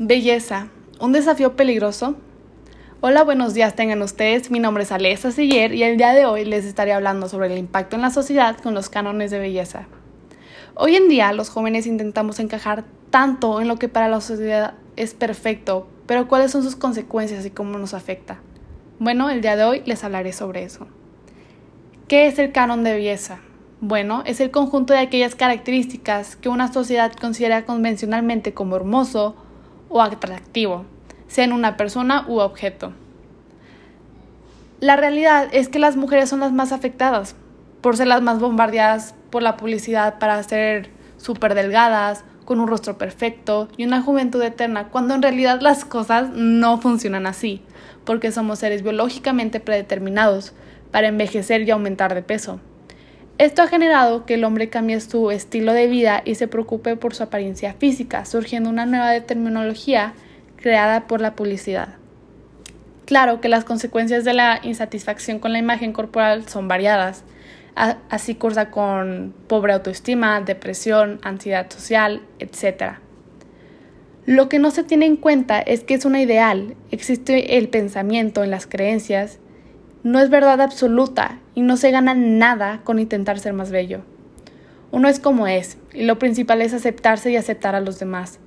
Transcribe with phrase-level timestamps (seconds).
[0.00, 0.68] Belleza,
[1.00, 2.14] un desafío peligroso.
[3.00, 4.48] Hola, buenos días tengan ustedes.
[4.48, 7.58] Mi nombre es Alessa Siller y el día de hoy les estaré hablando sobre el
[7.58, 9.88] impacto en la sociedad con los cánones de belleza.
[10.76, 15.14] Hoy en día los jóvenes intentamos encajar tanto en lo que para la sociedad es
[15.14, 18.38] perfecto, pero ¿cuáles son sus consecuencias y cómo nos afecta?
[19.00, 20.86] Bueno, el día de hoy les hablaré sobre eso.
[22.06, 23.40] ¿Qué es el canon de belleza?
[23.80, 29.34] Bueno, es el conjunto de aquellas características que una sociedad considera convencionalmente como hermoso,
[29.88, 30.84] o atractivo,
[31.26, 32.92] sea en una persona u objeto.
[34.80, 37.34] La realidad es que las mujeres son las más afectadas,
[37.80, 42.96] por ser las más bombardeadas por la publicidad para ser súper delgadas, con un rostro
[42.96, 47.60] perfecto y una juventud eterna, cuando en realidad las cosas no funcionan así,
[48.06, 50.54] porque somos seres biológicamente predeterminados
[50.90, 52.58] para envejecer y aumentar de peso.
[53.38, 57.14] Esto ha generado que el hombre cambie su estilo de vida y se preocupe por
[57.14, 60.14] su apariencia física, surgiendo una nueva terminología
[60.56, 61.90] creada por la publicidad.
[63.04, 67.22] Claro que las consecuencias de la insatisfacción con la imagen corporal son variadas,
[67.76, 72.94] así cursa con pobre autoestima, depresión, ansiedad social, etc.
[74.26, 78.42] Lo que no se tiene en cuenta es que es una ideal, existe el pensamiento
[78.42, 79.38] en las creencias
[80.08, 84.00] no es verdad absoluta y no se gana nada con intentar ser más bello.
[84.90, 88.38] Uno es como es, y lo principal es aceptarse y aceptar a los demás.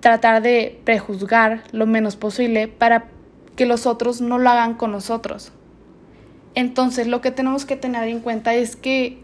[0.00, 3.06] Tratar de prejuzgar lo menos posible para
[3.56, 5.52] que los otros no lo hagan con nosotros.
[6.54, 9.22] Entonces lo que tenemos que tener en cuenta es que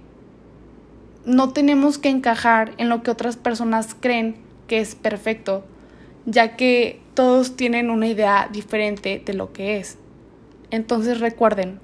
[1.27, 5.63] no tenemos que encajar en lo que otras personas creen que es perfecto,
[6.25, 9.99] ya que todos tienen una idea diferente de lo que es.
[10.71, 11.81] Entonces recuerden,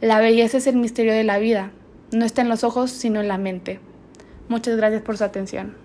[0.00, 1.70] la belleza es el misterio de la vida,
[2.12, 3.80] no está en los ojos, sino en la mente.
[4.48, 5.83] Muchas gracias por su atención.